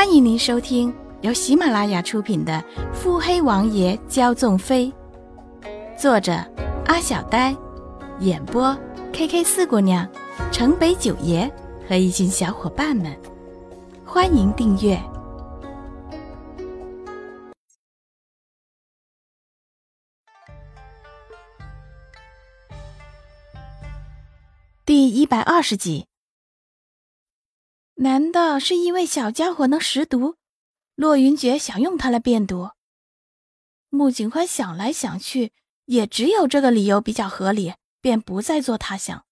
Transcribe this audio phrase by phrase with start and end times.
[0.00, 2.54] 欢迎您收听由喜马拉雅出品的
[2.94, 4.90] 《腹黑王爷骄纵妃》，
[5.94, 6.32] 作者
[6.86, 7.54] 阿小呆，
[8.20, 8.74] 演播
[9.12, 10.08] K K 四姑娘、
[10.50, 11.52] 城北九爷
[11.86, 13.14] 和一群小伙伴们。
[14.02, 14.98] 欢迎订阅
[24.86, 26.09] 第一百二十集。
[28.02, 30.36] 难道是因为小家伙能识毒，
[30.94, 32.70] 洛云珏想用它来变毒？
[33.90, 35.52] 穆景欢想来想去，
[35.84, 39.26] 也只有这个理由比较合理，便不再做他想。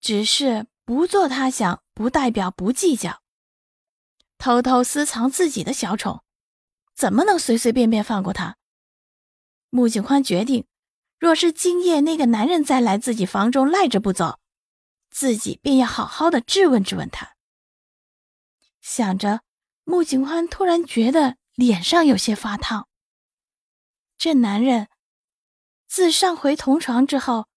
[0.00, 3.20] 只是不做他想，不代表不计较。
[4.38, 6.24] 偷偷私藏自己的小宠，
[6.94, 8.56] 怎么能随随便便放过他？
[9.68, 10.64] 穆景欢决定，
[11.18, 14.38] 若是今夜那个男人再来自己房中赖着不走。
[15.10, 17.36] 自己便要好好的质问质问他。
[18.80, 19.42] 想着，
[19.84, 22.88] 穆景欢突然觉得脸上有些发烫。
[24.16, 24.88] 这男人
[25.86, 27.48] 自上回同床之后，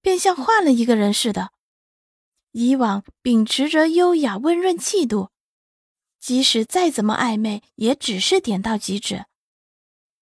[0.00, 1.52] 便像换了一个人似的。
[2.52, 5.30] 以往秉持着优雅温润气度，
[6.18, 9.26] 即使再怎么暧昧，也只是点到即止。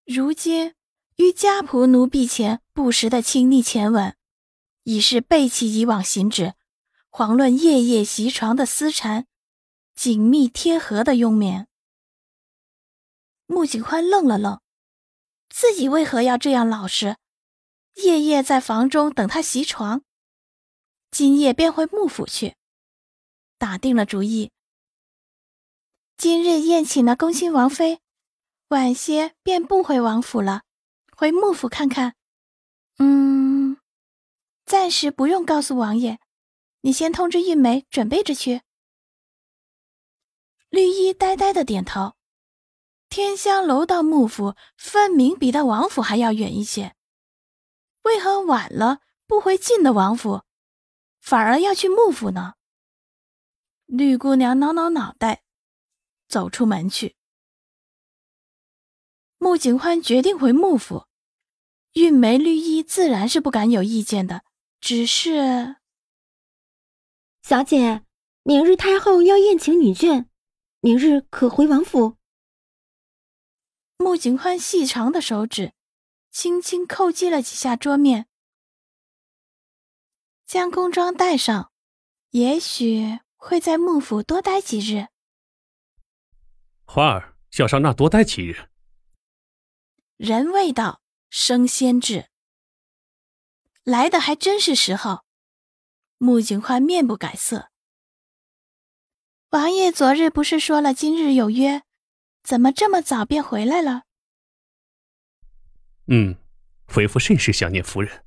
[0.05, 0.75] 如今
[1.17, 4.17] 于家仆奴婢前不时的亲昵前吻，
[4.83, 6.55] 已是背弃以往行止。
[7.17, 9.27] 遑论夜夜袭床的私缠，
[9.95, 11.67] 紧密贴合的拥眠。
[13.47, 14.61] 穆景欢愣了愣，
[15.49, 17.17] 自己为何要这样老实，
[17.95, 20.03] 夜夜在房中等他袭床？
[21.11, 22.55] 今夜便回幕府去，
[23.57, 24.51] 打定了主意。
[26.19, 28.01] 今日宴请了恭亲王妃，
[28.69, 30.65] 晚些便不回王府了，
[31.17, 32.15] 回幕府看看。
[32.99, 33.79] 嗯，
[34.67, 36.21] 暂时不用告诉王爷。
[36.87, 38.63] 你先通知玉梅，准备着去。
[40.69, 42.15] 绿衣呆呆的点头。
[43.09, 46.95] 天香楼到幕府，分明比到王府还要远一些，
[48.03, 50.45] 为何晚了不回近的王府，
[51.21, 52.55] 反而要去幕府呢？
[53.87, 55.43] 绿姑娘挠挠脑袋，
[56.29, 57.17] 走出门去。
[59.39, 61.09] 穆景欢决定回幕府，
[61.95, 64.45] 玉梅、绿衣自然是不敢有意见的，
[64.81, 65.79] 只是。
[67.49, 68.03] 小姐，
[68.43, 70.27] 明日太后要宴请女眷，
[70.81, 72.17] 明日可回王府。
[73.99, 75.73] 穆景欢细长的手指
[76.33, 78.27] 轻轻叩击了几下桌面，
[80.45, 81.71] 将宫装带上，
[82.31, 85.07] 也许会在幕府多待几日。
[86.85, 88.69] 花儿叫上那多待几日。
[90.17, 92.29] 人未到，升仙至，
[93.85, 95.26] 来的还真是时候。
[96.19, 97.71] 穆景欢面不改色。
[99.51, 101.83] 王爷昨日不是说了今日有约，
[102.43, 104.05] 怎么这么早便回来了？
[106.07, 106.37] 嗯，
[106.97, 108.25] 为夫甚是想念夫人。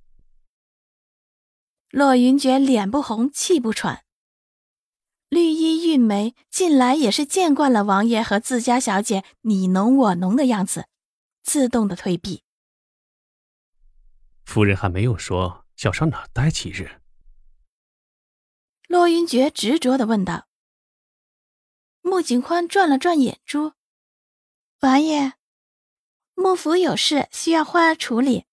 [1.90, 4.04] 洛云珏脸不红，气不喘。
[5.30, 10.88] 绿衣玉梅近来也是见惯了王爷和自家小姐你侬我侬的样子，
[11.42, 12.44] 自动的退避。
[14.46, 16.99] 夫人还没有说要上哪待几日。
[18.90, 20.48] 洛云珏执着的问道
[22.02, 23.74] ：“穆景欢转了转眼珠，
[24.80, 25.34] 王爷，
[26.34, 28.48] 幕府有事需要花儿处理，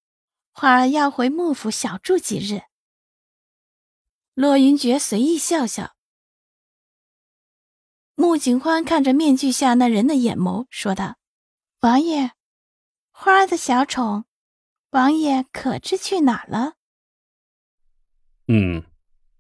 [0.52, 2.64] 花儿要回幕府小住几日。”
[4.34, 5.96] 洛云珏随意笑笑。
[8.14, 11.16] 穆景欢看着面具下那人的眼眸，说道
[11.80, 12.32] ：“王爷，
[13.10, 14.26] 花儿的小宠，
[14.90, 16.74] 王爷可知去哪了？”
[18.48, 18.84] 嗯。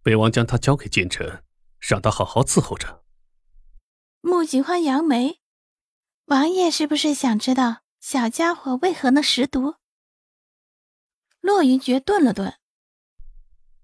[0.06, 1.42] 北王将他交给奸臣，
[1.80, 3.04] 让他好好伺候着。
[4.20, 5.40] 穆景欢扬眉
[6.26, 9.74] ：“王爷是不是想知道小家伙为何能识毒？”
[11.42, 12.56] 洛云珏顿了顿：“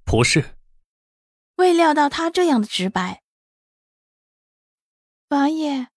[0.06, 0.56] 不是。”
[1.59, 3.25] 未料到他这样的直白。
[5.31, 5.88] 王爷，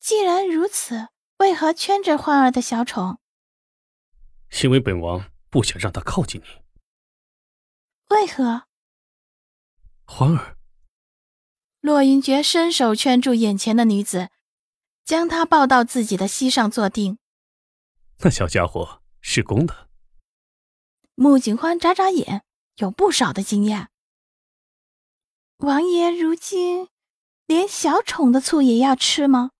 [0.00, 3.20] 既然如此，为何圈着欢儿的小宠？
[4.60, 6.46] 因为本王不想让他靠近你。
[8.08, 8.64] 为何？
[10.10, 10.56] 欢儿，
[11.80, 14.30] 洛云珏伸手圈住眼前的女子，
[15.04, 17.18] 将她抱到自己的膝上坐定。
[18.20, 19.90] 那小家伙是公的。
[21.14, 22.42] 穆景欢眨眨眼，
[22.78, 23.88] 有不少的惊讶。
[25.58, 26.88] 王爷如今
[27.46, 29.50] 连小宠的醋也要吃吗？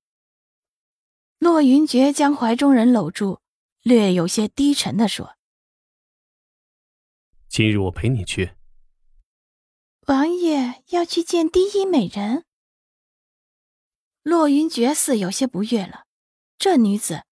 [1.38, 3.40] 洛云珏将怀中人搂住，
[3.82, 5.36] 略有些低沉的说
[7.48, 8.54] ：“今日我陪你去。”
[10.08, 12.46] 王爷要去见第一美人。
[14.22, 16.06] 洛云觉似有些不悦了，
[16.56, 17.24] 这女子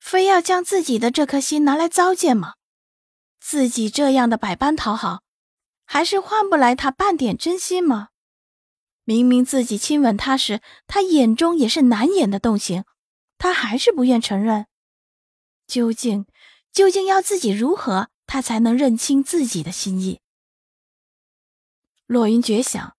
[0.00, 2.54] 非要将自己的这颗心拿来糟践吗？
[3.38, 5.20] 自己这样的百般讨好，
[5.84, 8.08] 还是换不来他半点真心吗？
[9.04, 12.84] 明明自己亲吻他时，他眼中也是难掩的动情，
[13.36, 14.64] 他还是不愿承认。
[15.66, 16.24] 究竟，
[16.72, 20.22] 究竟要自己如何，他才能认清自己的心意？
[22.12, 22.94] 洛云觉想，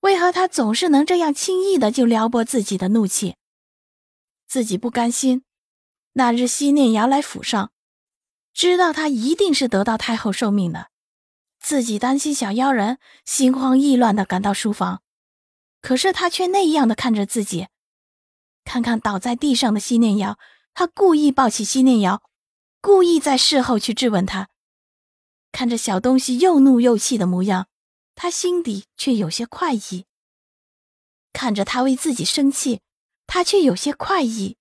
[0.00, 3.36] 为何他总是能这样轻易的就撩拨自己的怒气？
[4.46, 5.44] 自己不甘心。
[6.14, 7.72] 那日西念瑶来府上，
[8.52, 10.90] 知道他一定是得到太后受命的，
[11.58, 15.00] 自己担心小妖人，心慌意乱的赶到书房。
[15.80, 17.68] 可是他却那样的看着自己，
[18.64, 20.38] 看看倒在地上的西念瑶，
[20.74, 22.22] 他故意抱起西念瑶，
[22.80, 24.50] 故意在事后去质问他。
[25.50, 27.68] 看着小东西又怒又气的模样，
[28.14, 30.06] 他心底却有些快意。
[31.32, 32.80] 看着他为自己生气，
[33.26, 34.56] 他却有些快意。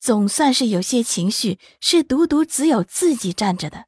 [0.00, 3.86] 总算是有些情绪是独独只有自己站着的。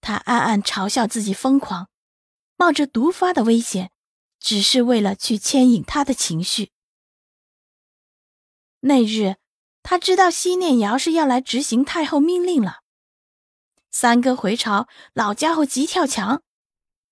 [0.00, 1.88] 他暗暗嘲笑自己疯狂，
[2.56, 3.90] 冒着毒发的危险。
[4.40, 6.70] 只是为了去牵引他的情绪。
[8.82, 9.34] 那日，
[9.82, 12.84] 他知道西念瑶是要来执行太后命令了。
[13.90, 16.44] 三哥回朝，老家伙急跳墙，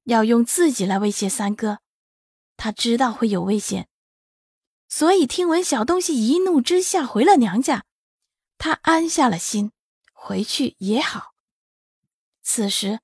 [0.06, 1.78] 要用自己来威胁三哥。
[2.56, 3.86] 他知道会有危险，
[4.88, 7.84] 所以听闻小东西一怒之下回了娘家，
[8.56, 9.72] 他安下了心，
[10.12, 11.34] 回去也好。
[12.40, 13.00] 此时，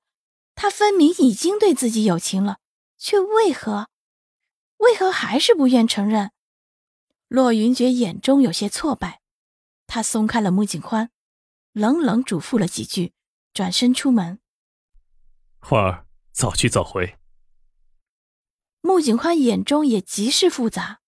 [0.55, 2.57] 他分明已经对自己有情了，
[2.97, 3.89] 却为何？
[4.77, 6.31] 为何还是不愿承认？
[7.27, 9.21] 洛云珏眼中有些挫败，
[9.85, 11.11] 他松开了穆景欢，
[11.73, 13.13] 冷冷嘱咐了几句，
[13.53, 14.39] 转身出门。
[15.59, 17.17] 花儿，早去早回。
[18.81, 20.99] 穆景欢眼中也极是复杂，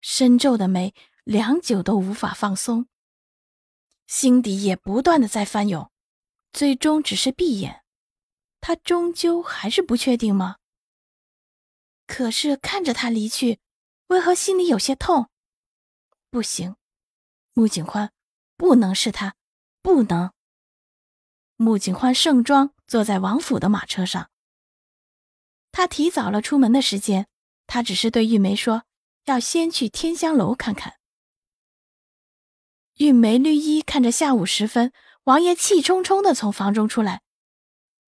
[0.00, 0.94] 深皱的眉
[1.24, 2.86] 良久都无法放松，
[4.06, 5.90] 心底也不断的在翻涌，
[6.52, 7.84] 最终只是闭眼。
[8.60, 10.56] 他终究还是不确定吗？
[12.06, 13.60] 可是看着他离去，
[14.06, 15.28] 为何心里有些痛？
[16.30, 16.76] 不行，
[17.52, 18.12] 穆景欢
[18.56, 19.34] 不能是他，
[19.82, 20.32] 不能。
[21.56, 24.30] 穆景欢盛装坐在王府的马车上，
[25.78, 27.28] 他提早了出门的时间。
[27.68, 28.82] 他只是对玉梅说，
[29.26, 30.94] 要先去天香楼看看。
[32.94, 34.92] 玉梅绿衣看着下午时分，
[35.22, 37.22] 王爷气冲冲的从房中出来，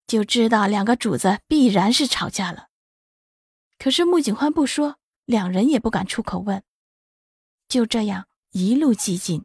[0.09, 2.71] 就知道两个主子必然是吵架了。
[3.79, 6.65] 可是穆景欢不说，两人也不敢出口问。
[7.69, 9.45] 就这样一路寂静。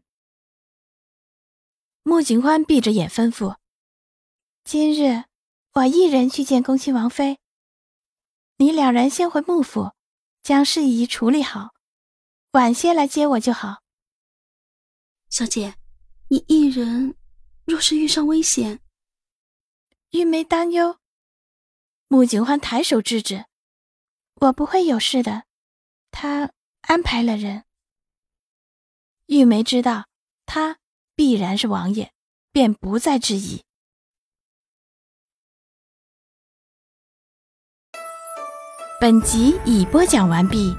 [2.01, 3.57] 穆景欢闭着眼吩咐
[4.65, 5.25] ：“今日
[5.73, 7.37] 我一人去见恭亲王妃，
[8.57, 9.93] 你两人先回幕府，
[10.41, 11.73] 将事宜处理好，
[12.51, 13.81] 晚些来接我就好。”
[15.29, 15.75] 小姐，
[16.29, 17.17] 你一人
[17.65, 18.79] 若是遇上危险，
[20.11, 20.99] 玉梅担忧。
[22.07, 23.45] 穆景欢抬手制止。
[24.35, 25.43] 我不会有事的，
[26.11, 26.51] 他
[26.81, 27.65] 安排了人。
[29.25, 30.07] 玉梅知道
[30.45, 30.79] 他
[31.15, 32.13] 必然是王爷，
[32.53, 33.64] 便不再质疑。
[38.97, 40.73] 本集已播讲完毕。